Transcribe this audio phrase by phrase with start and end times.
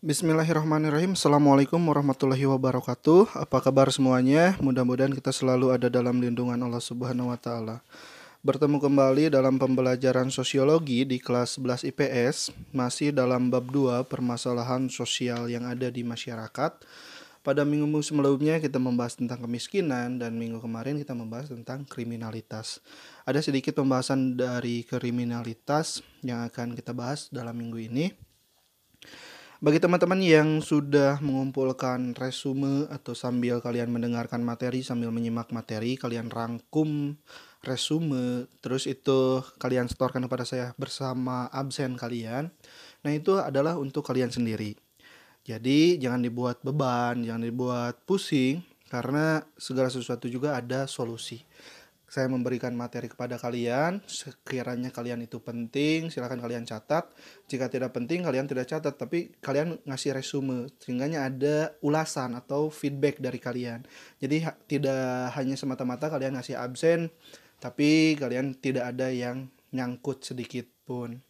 [0.00, 1.12] Bismillahirrahmanirrahim.
[1.12, 3.36] Assalamualaikum warahmatullahi wabarakatuh.
[3.36, 4.56] Apa kabar semuanya?
[4.56, 7.84] Mudah-mudahan kita selalu ada dalam lindungan Allah subhanahu wa ta'ala.
[8.40, 15.52] Bertemu kembali dalam pembelajaran sosiologi di kelas 11 IPS Masih dalam bab 2 permasalahan sosial
[15.52, 16.80] yang ada di masyarakat.
[17.44, 22.80] Pada minggu sebelumnya kita membahas tentang kemiskinan Dan minggu kemarin kita membahas tentang kriminalitas.
[23.28, 28.30] Ada sedikit pembahasan dari kriminalitas yang akan kita bahas dalam minggu ini
[29.60, 36.32] bagi teman-teman yang sudah mengumpulkan resume atau sambil kalian mendengarkan materi sambil menyimak materi, kalian
[36.32, 37.20] rangkum
[37.60, 42.48] resume, terus itu kalian setorkan kepada saya bersama absen kalian.
[43.04, 44.80] Nah, itu adalah untuk kalian sendiri.
[45.44, 51.44] Jadi, jangan dibuat beban, jangan dibuat pusing karena segala sesuatu juga ada solusi
[52.10, 54.02] saya memberikan materi kepada kalian.
[54.02, 57.06] Sekiranya kalian itu penting, silahkan kalian catat.
[57.46, 63.22] Jika tidak penting, kalian tidak catat, tapi kalian ngasih resume, sehingga ada ulasan atau feedback
[63.22, 63.86] dari kalian.
[64.18, 67.14] Jadi tidak hanya semata-mata kalian ngasih absen,
[67.62, 71.22] tapi kalian tidak ada yang nyangkut sedikit pun.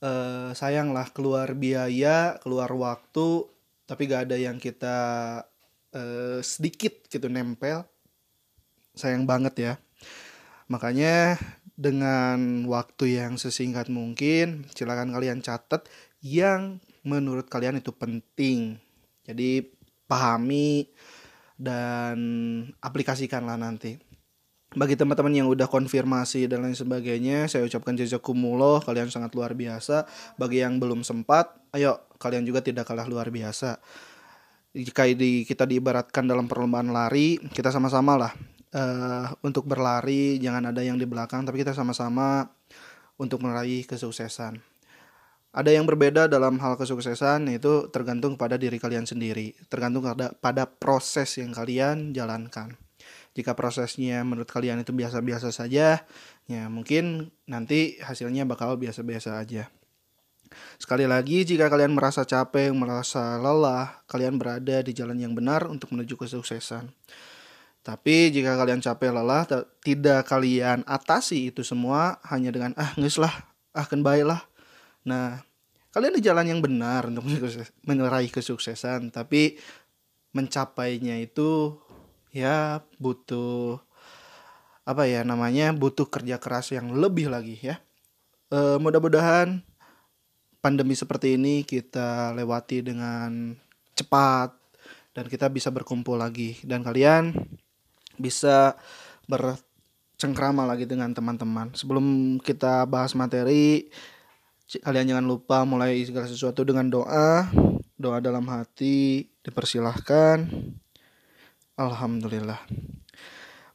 [0.00, 3.50] Uh, sayanglah keluar biaya, keluar waktu,
[3.84, 4.96] tapi gak ada yang kita
[5.92, 7.84] uh, sedikit gitu nempel
[8.94, 9.72] sayang banget ya.
[10.70, 11.38] Makanya
[11.80, 15.88] dengan waktu yang sesingkat mungkin, silakan kalian catat
[16.20, 18.76] yang menurut kalian itu penting.
[19.24, 19.64] Jadi
[20.04, 20.92] pahami
[21.56, 22.16] dan
[22.84, 23.96] aplikasikanlah nanti.
[24.70, 30.06] Bagi teman-teman yang udah konfirmasi dan lain sebagainya, saya ucapkan jazakumullah, kalian sangat luar biasa.
[30.38, 33.82] Bagi yang belum sempat, ayo kalian juga tidak kalah luar biasa.
[34.70, 38.30] Jika di, kita diibaratkan dalam perlombaan lari, kita sama-sama lah
[38.74, 42.50] uh, untuk berlari jangan ada yang di belakang tapi kita sama-sama
[43.20, 44.58] untuk meraih kesuksesan.
[45.50, 50.62] Ada yang berbeda dalam hal kesuksesan yaitu tergantung pada diri kalian sendiri, tergantung pada pada
[50.62, 52.78] proses yang kalian jalankan.
[53.34, 56.06] Jika prosesnya menurut kalian itu biasa-biasa saja,
[56.46, 59.70] ya mungkin nanti hasilnya bakal biasa-biasa aja.
[60.82, 65.94] Sekali lagi, jika kalian merasa capek, merasa lelah, kalian berada di jalan yang benar untuk
[65.94, 66.90] menuju kesuksesan.
[67.80, 69.48] Tapi jika kalian capek lelah,
[69.80, 73.32] tidak kalian atasi itu semua hanya dengan ah nges lah,
[73.72, 74.44] ah kan lah.
[75.08, 75.40] Nah,
[75.96, 77.24] kalian di jalan yang benar untuk
[77.88, 79.56] meraih kesuksesan, tapi
[80.36, 81.80] mencapainya itu
[82.30, 83.82] ya butuh
[84.86, 87.78] apa ya namanya butuh kerja keras yang lebih lagi ya.
[88.50, 89.62] E, mudah-mudahan
[90.62, 93.54] pandemi seperti ini kita lewati dengan
[93.96, 94.54] cepat
[95.14, 97.34] dan kita bisa berkumpul lagi dan kalian
[98.20, 98.76] bisa
[99.24, 101.72] bercengkrama lagi dengan teman-teman.
[101.72, 103.88] Sebelum kita bahas materi,
[104.84, 107.48] kalian jangan lupa mulai segala sesuatu dengan doa.
[107.96, 110.44] Doa dalam hati dipersilahkan.
[111.80, 112.60] Alhamdulillah.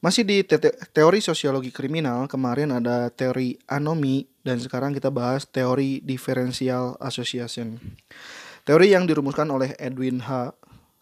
[0.05, 0.61] Masih di te
[0.94, 7.81] teori sosiologi kriminal, kemarin ada teori anomi dan sekarang kita bahas teori differential association.
[8.61, 10.53] Teori yang dirumuskan oleh Edwin H.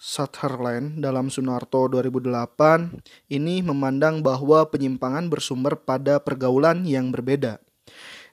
[0.03, 2.91] Sutherland dalam Sunarto 2008
[3.31, 7.64] ini memandang bahwa penyimpangan bersumber pada pergaulan yang berbeda.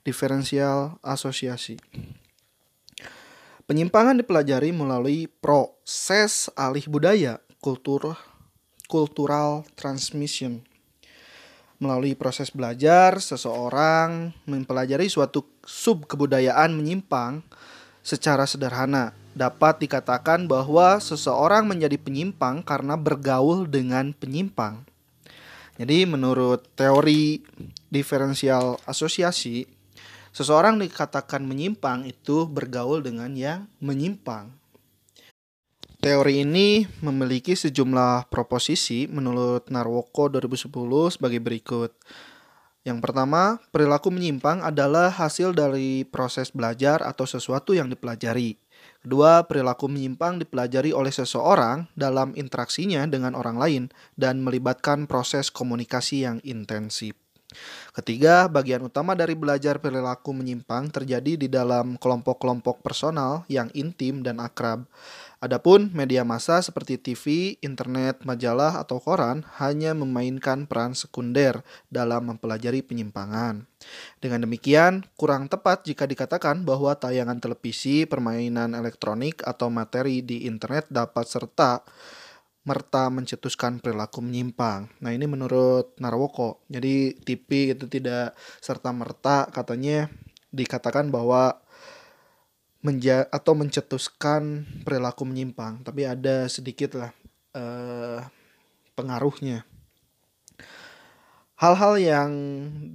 [0.03, 1.79] Diferensial asosiasi.
[3.71, 8.19] Penyimpangan dipelajari melalui proses alih budaya, kultur,
[8.91, 10.67] cultural transmission.
[11.79, 17.47] Melalui proses belajar, seseorang mempelajari suatu sub kebudayaan menyimpang
[18.03, 24.83] secara sederhana dapat dikatakan bahwa seseorang menjadi penyimpang karena bergaul dengan penyimpang.
[25.81, 27.41] Jadi menurut teori
[27.89, 29.65] diferensial asosiasi,
[30.35, 34.53] seseorang dikatakan menyimpang itu bergaul dengan yang menyimpang.
[36.01, 40.73] Teori ini memiliki sejumlah proposisi menurut Narwoko 2010
[41.13, 41.93] sebagai berikut.
[42.81, 48.57] Yang pertama, perilaku menyimpang adalah hasil dari proses belajar atau sesuatu yang dipelajari.
[49.01, 56.29] Kedua, perilaku menyimpang dipelajari oleh seseorang dalam interaksinya dengan orang lain dan melibatkan proses komunikasi
[56.29, 57.17] yang intensif.
[57.91, 64.39] Ketiga, bagian utama dari belajar perilaku menyimpang terjadi di dalam kelompok-kelompok personal yang intim dan
[64.39, 64.87] akrab.
[65.41, 72.85] Adapun media massa seperti TV, internet, majalah, atau koran hanya memainkan peran sekunder dalam mempelajari
[72.85, 73.65] penyimpangan.
[74.21, 80.93] Dengan demikian, kurang tepat jika dikatakan bahwa tayangan televisi, permainan elektronik, atau materi di internet
[80.93, 81.89] dapat serta
[82.69, 84.93] merta mencetuskan perilaku menyimpang.
[85.01, 86.69] Nah ini menurut Narwoko.
[86.69, 90.13] Jadi TV itu tidak serta merta katanya
[90.53, 91.60] dikatakan bahwa
[92.81, 97.13] menja atau mencetuskan perilaku menyimpang, tapi ada sedikit lah
[97.53, 98.25] uh,
[98.97, 99.69] pengaruhnya.
[101.61, 102.31] Hal-hal yang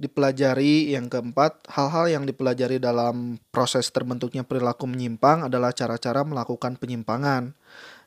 [0.02, 7.54] dipelajari yang keempat, hal-hal yang dipelajari dalam proses terbentuknya perilaku menyimpang adalah cara-cara melakukan penyimpangan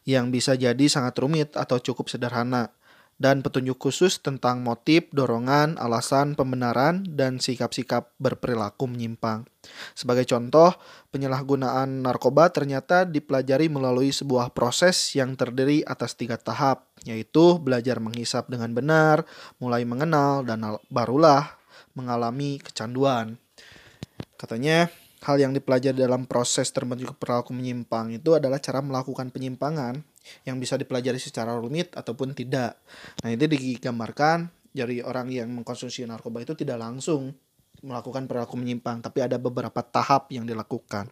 [0.03, 2.75] yang bisa jadi sangat rumit atau cukup sederhana
[3.19, 9.43] dan petunjuk khusus tentang motif, dorongan, alasan, pembenaran, dan sikap-sikap berperilaku menyimpang.
[9.91, 10.71] Sebagai contoh,
[11.11, 18.47] penyalahgunaan narkoba ternyata dipelajari melalui sebuah proses yang terdiri atas tiga tahap, yaitu belajar menghisap
[18.47, 19.27] dengan benar,
[19.59, 21.59] mulai mengenal, dan barulah
[21.91, 23.35] mengalami kecanduan.
[24.39, 24.87] Katanya,
[25.27, 29.99] hal yang dipelajari dalam proses terbentuk perilaku menyimpang itu adalah cara melakukan penyimpangan
[30.43, 32.79] yang bisa dipelajari secara rumit ataupun tidak.
[33.21, 37.33] Nah, itu digambarkan dari orang yang mengkonsumsi narkoba itu tidak langsung
[37.79, 41.07] melakukan perilaku menyimpang, tapi ada beberapa tahap yang dilakukan.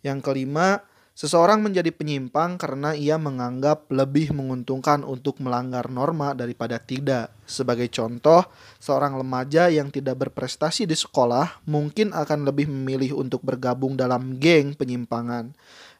[0.00, 0.84] Yang kelima,
[1.16, 7.32] seseorang menjadi penyimpang karena ia menganggap lebih menguntungkan untuk melanggar norma daripada tidak.
[7.44, 8.44] Sebagai contoh,
[8.80, 14.76] seorang remaja yang tidak berprestasi di sekolah mungkin akan lebih memilih untuk bergabung dalam geng
[14.76, 15.52] penyimpangan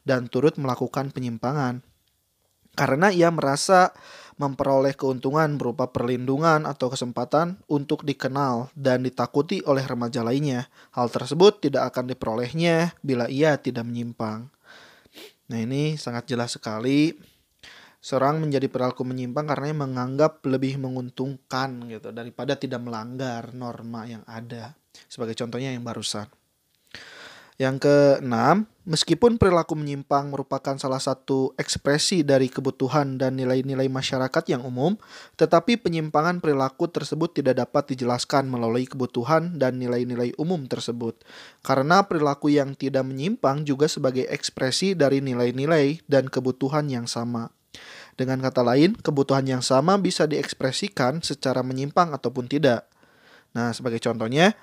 [0.05, 1.85] dan turut melakukan penyimpangan.
[2.75, 3.93] Karena ia merasa
[4.41, 10.73] memperoleh keuntungan berupa perlindungan atau kesempatan untuk dikenal dan ditakuti oleh remaja lainnya.
[10.97, 14.49] Hal tersebut tidak akan diperolehnya bila ia tidak menyimpang.
[15.51, 17.13] Nah, ini sangat jelas sekali
[18.01, 24.73] seorang menjadi perilaku menyimpang karena menganggap lebih menguntungkan gitu daripada tidak melanggar norma yang ada.
[25.05, 26.40] Sebagai contohnya yang barusan.
[27.61, 34.65] Yang keenam, meskipun perilaku menyimpang merupakan salah satu ekspresi dari kebutuhan dan nilai-nilai masyarakat yang
[34.65, 34.97] umum,
[35.37, 41.21] tetapi penyimpangan perilaku tersebut tidak dapat dijelaskan melalui kebutuhan dan nilai-nilai umum tersebut.
[41.61, 47.53] Karena perilaku yang tidak menyimpang juga sebagai ekspresi dari nilai-nilai dan kebutuhan yang sama.
[48.17, 52.89] Dengan kata lain, kebutuhan yang sama bisa diekspresikan secara menyimpang ataupun tidak.
[53.53, 54.57] Nah, sebagai contohnya,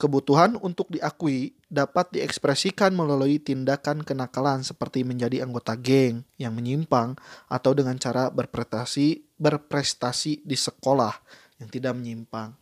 [0.00, 7.20] kebutuhan untuk diakui dapat diekspresikan melalui tindakan kenakalan seperti menjadi anggota geng yang menyimpang
[7.52, 11.12] atau dengan cara berprestasi berprestasi di sekolah
[11.60, 12.56] yang tidak menyimpang.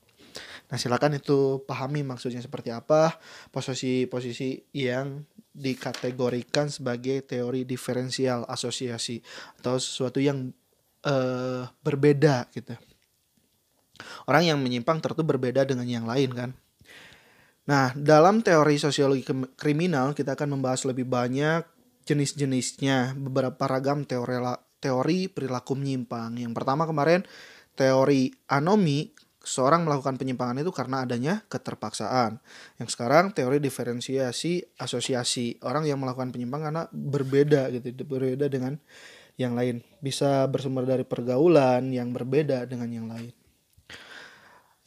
[0.68, 3.16] Nah, silakan itu pahami maksudnya seperti apa
[3.54, 5.22] posisi-posisi yang
[5.54, 9.22] dikategorikan sebagai teori diferensial asosiasi
[9.62, 10.50] atau sesuatu yang
[11.06, 12.76] uh, berbeda gitu.
[14.30, 16.50] Orang yang menyimpang tentu berbeda dengan yang lain kan.
[17.68, 21.68] Nah, dalam teori sosiologi kriminal kita akan membahas lebih banyak
[22.08, 24.40] jenis-jenisnya, beberapa ragam teori
[24.80, 26.40] teori perilaku menyimpang.
[26.40, 27.28] Yang pertama kemarin
[27.76, 29.12] teori anomi,
[29.44, 32.40] seorang melakukan penyimpangan itu karena adanya keterpaksaan.
[32.80, 38.80] Yang sekarang teori diferensiasi asosiasi, orang yang melakukan penyimpangan karena berbeda gitu, berbeda dengan
[39.36, 39.84] yang lain.
[40.00, 43.37] Bisa bersumber dari pergaulan yang berbeda dengan yang lain.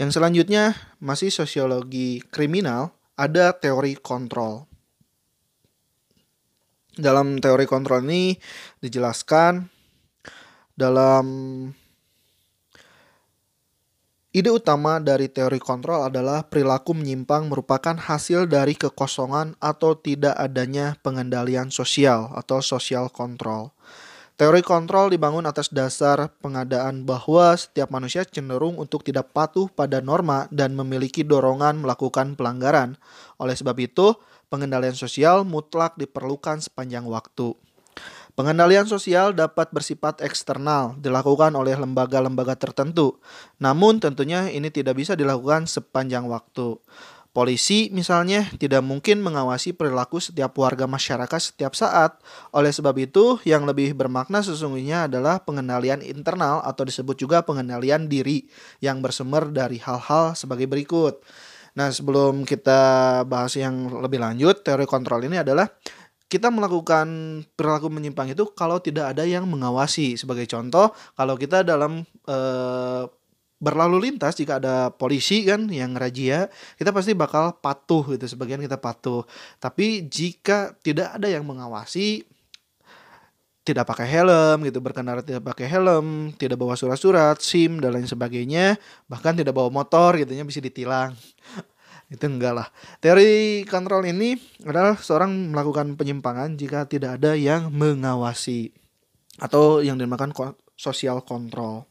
[0.01, 4.65] Yang selanjutnya masih sosiologi kriminal, ada teori kontrol.
[6.98, 8.33] Dalam teori kontrol ini
[8.81, 9.69] dijelaskan
[10.74, 11.25] dalam
[14.31, 20.95] Ide utama dari teori kontrol adalah perilaku menyimpang merupakan hasil dari kekosongan atau tidak adanya
[21.04, 23.75] pengendalian sosial atau social control.
[24.42, 30.50] Teori kontrol dibangun atas dasar pengadaan bahwa setiap manusia cenderung untuk tidak patuh pada norma
[30.50, 32.98] dan memiliki dorongan melakukan pelanggaran.
[33.38, 34.18] Oleh sebab itu,
[34.50, 37.54] pengendalian sosial mutlak diperlukan sepanjang waktu.
[38.33, 43.21] Pengendalian sosial dapat bersifat eksternal, dilakukan oleh lembaga-lembaga tertentu.
[43.62, 46.81] Namun tentunya ini tidak bisa dilakukan sepanjang waktu.
[47.31, 52.19] Polisi misalnya tidak mungkin mengawasi perilaku setiap warga masyarakat setiap saat.
[52.52, 58.52] Oleh sebab itu, yang lebih bermakna sesungguhnya adalah pengendalian internal atau disebut juga pengendalian diri
[58.83, 61.23] yang bersumber dari hal-hal sebagai berikut.
[61.80, 65.71] Nah, sebelum kita bahas yang lebih lanjut, teori kontrol ini adalah
[66.28, 67.07] kita melakukan
[67.56, 70.19] perilaku menyimpang itu kalau tidak ada yang mengawasi.
[70.19, 73.04] Sebagai contoh, kalau kita dalam eh,
[73.61, 76.49] berlalu lintas jika ada polisi kan yang razia
[76.81, 79.21] kita pasti bakal patuh gitu sebagian kita patuh.
[79.61, 82.25] Tapi jika tidak ada yang mengawasi
[83.61, 88.81] tidak pakai helm gitu berkendara tidak pakai helm tidak bawa surat-surat sim dan lain sebagainya
[89.06, 91.13] bahkan tidak bawa motor gitu bisa ditilang.
[92.11, 92.68] Itu enggak lah.
[92.99, 94.35] Teori kontrol ini
[94.68, 98.75] adalah seorang melakukan penyimpangan jika tidak ada yang mengawasi
[99.39, 100.35] atau yang dinamakan
[100.75, 101.91] sosial kontrol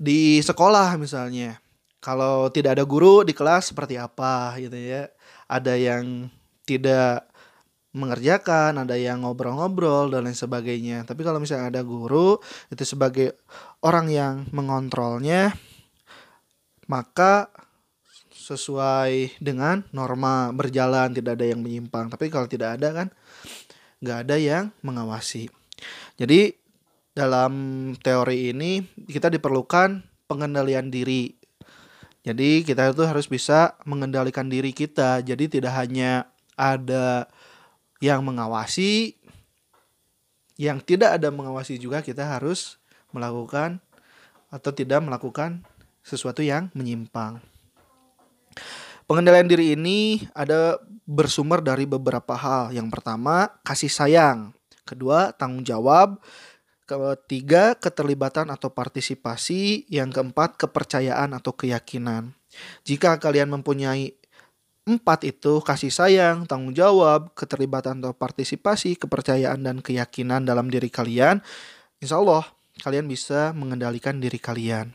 [0.00, 1.60] di sekolah misalnya
[2.00, 5.12] kalau tidak ada guru di kelas seperti apa gitu ya
[5.44, 6.32] ada yang
[6.64, 7.28] tidak
[7.90, 11.02] mengerjakan, ada yang ngobrol-ngobrol dan lain sebagainya.
[11.02, 12.38] Tapi kalau misalnya ada guru
[12.70, 13.34] itu sebagai
[13.82, 15.50] orang yang mengontrolnya
[16.86, 17.50] maka
[18.30, 22.10] sesuai dengan norma berjalan tidak ada yang menyimpang.
[22.10, 23.08] Tapi kalau tidak ada kan
[23.98, 25.50] nggak ada yang mengawasi.
[26.14, 26.59] Jadi
[27.20, 27.52] dalam
[28.00, 31.36] teori ini kita diperlukan pengendalian diri.
[32.24, 35.20] Jadi kita itu harus bisa mengendalikan diri kita.
[35.20, 37.28] Jadi tidak hanya ada
[38.00, 39.20] yang mengawasi,
[40.56, 42.80] yang tidak ada mengawasi juga kita harus
[43.12, 43.84] melakukan
[44.48, 45.64] atau tidak melakukan
[46.00, 47.40] sesuatu yang menyimpang.
[49.04, 52.72] Pengendalian diri ini ada bersumber dari beberapa hal.
[52.72, 54.54] Yang pertama, kasih sayang.
[54.86, 56.22] Kedua, tanggung jawab.
[56.90, 59.86] Ketiga, keterlibatan atau partisipasi.
[59.86, 62.34] Yang keempat, kepercayaan atau keyakinan.
[62.82, 64.18] Jika kalian mempunyai
[64.90, 71.38] empat itu, kasih sayang, tanggung jawab, keterlibatan atau partisipasi, kepercayaan, dan keyakinan dalam diri kalian,
[72.02, 72.42] insya Allah
[72.82, 74.90] kalian bisa mengendalikan diri kalian.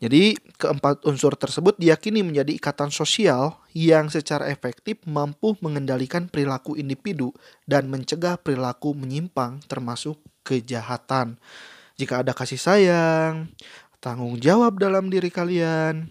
[0.00, 7.36] Jadi, keempat unsur tersebut diyakini menjadi ikatan sosial yang secara efektif mampu mengendalikan perilaku individu
[7.68, 11.40] dan mencegah perilaku menyimpang termasuk kejahatan.
[12.00, 13.52] Jika ada kasih sayang,
[14.00, 16.08] tanggung jawab dalam diri kalian,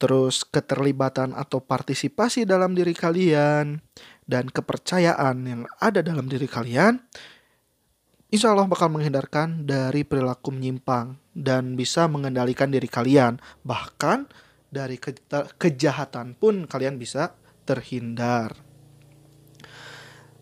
[0.00, 3.80] terus keterlibatan atau partisipasi dalam diri kalian,
[4.26, 6.98] dan kepercayaan yang ada dalam diri kalian,
[8.32, 13.38] insya Allah bakal menghindarkan dari perilaku menyimpang dan bisa mengendalikan diri kalian.
[13.62, 14.26] Bahkan
[14.66, 15.14] dari ke
[15.56, 18.56] kejahatan pun kalian bisa terhindar.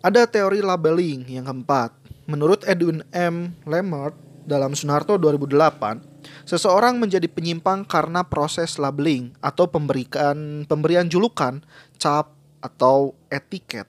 [0.05, 2.04] Ada teori labeling yang keempat.
[2.25, 3.53] Menurut Edwin M.
[3.69, 11.65] Lemert dalam Sunarto 2008, seseorang menjadi penyimpang karena proses labeling atau pemberikan pemberian julukan,
[12.01, 12.33] cap
[12.65, 13.89] atau etiket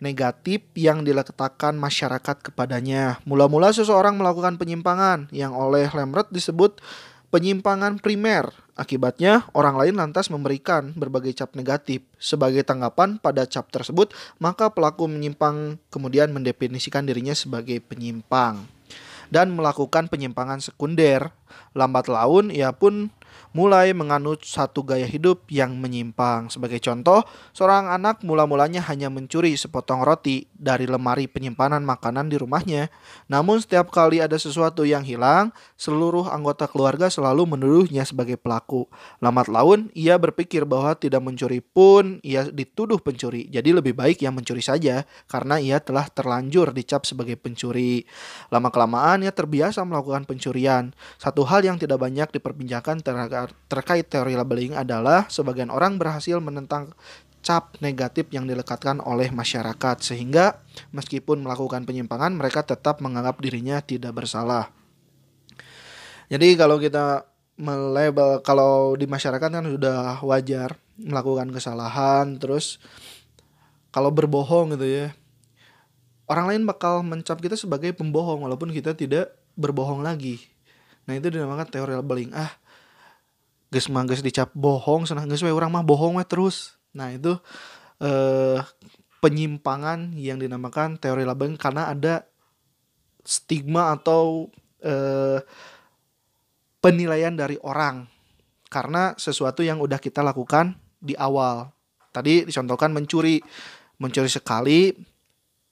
[0.00, 3.20] negatif yang diletakkan masyarakat kepadanya.
[3.28, 6.80] Mula-mula seseorang melakukan penyimpangan yang oleh Lemret disebut
[7.30, 8.50] penyimpangan primer.
[8.74, 12.02] Akibatnya, orang lain lantas memberikan berbagai cap negatif.
[12.16, 18.66] Sebagai tanggapan pada cap tersebut, maka pelaku menyimpang kemudian mendefinisikan dirinya sebagai penyimpang
[19.30, 21.30] dan melakukan penyimpangan sekunder.
[21.72, 23.14] Lambat laun, ia pun
[23.56, 26.52] mulai menganut satu gaya hidup yang menyimpang.
[26.52, 27.24] Sebagai contoh,
[27.56, 32.92] seorang anak mula-mulanya hanya mencuri sepotong roti dari lemari penyimpanan makanan di rumahnya.
[33.26, 38.84] Namun setiap kali ada sesuatu yang hilang, seluruh anggota keluarga selalu menuduhnya sebagai pelaku.
[39.24, 43.48] Lambat laun, ia berpikir bahwa tidak mencuri pun ia dituduh pencuri.
[43.48, 48.04] Jadi lebih baik yang mencuri saja karena ia telah terlanjur dicap sebagai pencuri.
[48.52, 50.92] Lama-kelamaan ia terbiasa melakukan pencurian.
[51.16, 53.29] Satu hal yang tidak banyak diperbincangkan terhadap
[53.70, 56.92] terkait teori labeling adalah sebagian orang berhasil menentang
[57.40, 60.60] cap negatif yang dilekatkan oleh masyarakat sehingga
[60.92, 64.68] meskipun melakukan penyimpangan mereka tetap menganggap dirinya tidak bersalah.
[66.28, 67.24] Jadi kalau kita
[67.60, 72.80] melabel kalau di masyarakat kan sudah wajar melakukan kesalahan terus
[73.92, 75.06] kalau berbohong gitu ya
[76.30, 80.38] orang lain bakal mencap kita sebagai pembohong walaupun kita tidak berbohong lagi.
[81.10, 82.30] Nah itu dinamakan teori labeling.
[82.30, 82.54] Ah
[83.70, 87.38] geus mah dicap bohong senang geus we urang mah bohong we terus nah itu
[88.02, 88.58] eh
[89.20, 92.24] penyimpangan yang dinamakan teori labeling karena ada
[93.20, 94.48] stigma atau
[94.80, 95.44] eh,
[96.80, 98.08] penilaian dari orang
[98.72, 101.68] karena sesuatu yang udah kita lakukan di awal.
[102.10, 103.38] Tadi dicontohkan mencuri,
[103.98, 104.94] mencuri sekali,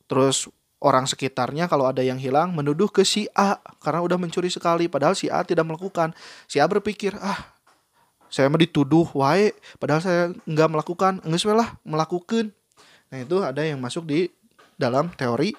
[0.07, 0.47] terus
[0.79, 5.15] orang sekitarnya kalau ada yang hilang menuduh ke si A karena udah mencuri sekali, padahal
[5.15, 6.15] si A tidak melakukan.
[6.47, 7.58] Si A berpikir, ah
[8.29, 11.13] saya mah dituduh wae padahal saya nggak melakukan.
[11.25, 12.53] Enggak lah melakukan.
[13.09, 14.29] Nah itu ada yang masuk di
[14.77, 15.53] dalam teori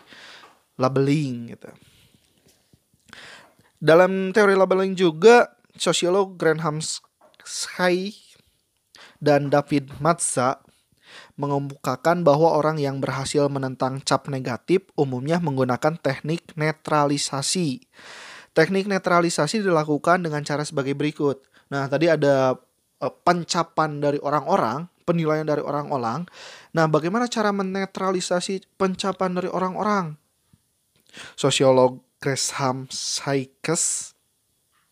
[0.80, 1.70] labeling gitu.
[3.80, 6.84] Dalam teori labeling juga sosiolog Graham
[7.44, 8.12] Sky
[9.20, 10.60] dan David Matza
[11.40, 17.88] mengemukakan bahwa orang yang berhasil menentang cap negatif umumnya menggunakan teknik netralisasi.
[18.54, 21.46] Teknik netralisasi dilakukan dengan cara sebagai berikut.
[21.70, 22.58] Nah, tadi ada
[23.00, 26.26] uh, pencapan dari orang-orang, penilaian dari orang-orang.
[26.74, 30.18] Nah, bagaimana cara menetralisasi pencapan dari orang-orang?
[31.34, 34.14] Sosiolog Gresham Sykes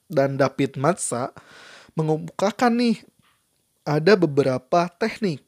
[0.08, 1.36] dan David Matza
[1.94, 2.98] mengemukakan nih
[3.84, 5.44] ada beberapa teknik.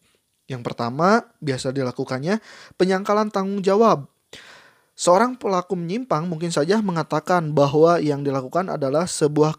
[0.50, 2.42] Yang pertama, biasa dilakukannya
[2.76, 4.10] penyangkalan tanggung jawab.
[5.00, 9.56] Seorang pelaku menyimpang mungkin saja mengatakan bahwa yang dilakukan adalah sebuah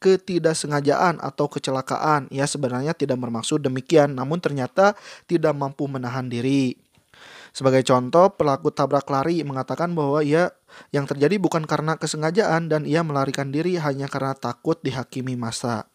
[0.00, 2.32] ketidaksengajaan atau kecelakaan.
[2.32, 4.96] Ya sebenarnya tidak bermaksud demikian, namun ternyata
[5.28, 6.80] tidak mampu menahan diri.
[7.52, 10.48] Sebagai contoh, pelaku tabrak lari mengatakan bahwa ia
[10.88, 15.91] yang terjadi bukan karena kesengajaan dan ia melarikan diri hanya karena takut dihakimi masa.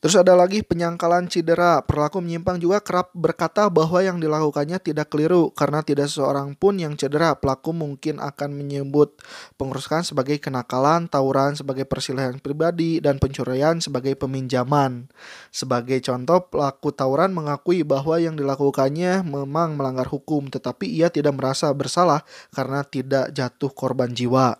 [0.00, 1.84] Terus ada lagi penyangkalan cedera.
[1.84, 6.96] Perlaku menyimpang juga kerap berkata bahwa yang dilakukannya tidak keliru karena tidak seorang pun yang
[6.96, 7.36] cedera.
[7.36, 9.20] Pelaku mungkin akan menyebut
[9.60, 15.12] pengurusan sebagai kenakalan, tawuran sebagai perselisihan pribadi, dan pencurian sebagai peminjaman.
[15.52, 21.68] Sebagai contoh, pelaku tawuran mengakui bahwa yang dilakukannya memang melanggar hukum, tetapi ia tidak merasa
[21.76, 22.24] bersalah
[22.56, 24.56] karena tidak jatuh korban jiwa.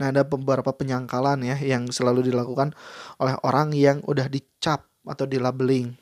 [0.00, 2.74] Nah, ada beberapa penyangkalan ya yang selalu dilakukan
[3.20, 5.94] oleh orang yang udah dicap atau dilabeling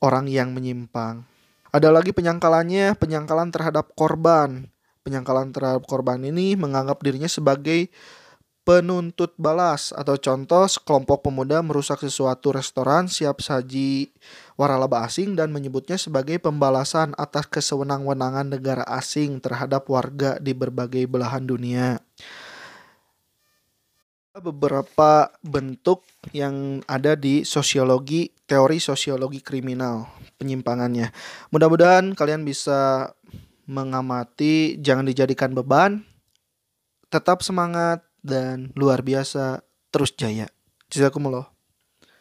[0.00, 1.22] orang yang menyimpang.
[1.70, 4.66] Ada lagi penyangkalannya, penyangkalan terhadap korban.
[5.06, 7.88] Penyangkalan terhadap korban ini menganggap dirinya sebagai
[8.70, 14.14] penuntut balas atau contoh sekelompok pemuda merusak sesuatu restoran siap saji
[14.54, 21.42] waralaba asing dan menyebutnya sebagai pembalasan atas kesewenang-wenangan negara asing terhadap warga di berbagai belahan
[21.42, 21.98] dunia.
[24.38, 30.06] Beberapa bentuk yang ada di sosiologi, teori sosiologi kriminal,
[30.38, 31.10] penyimpangannya.
[31.50, 33.10] Mudah-mudahan kalian bisa
[33.66, 36.06] mengamati, jangan dijadikan beban,
[37.10, 40.48] tetap semangat, dan luar biasa terus jaya.
[40.90, 41.59] Jazakumullah.